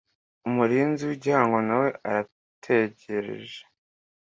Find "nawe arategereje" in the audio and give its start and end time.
1.67-3.59